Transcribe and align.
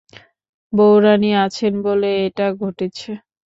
বউরানী 0.73 1.31
আছেন 1.45 1.73
বলে 1.83 2.09
এটা 2.25 2.47
ঘটেছে। 2.61 3.11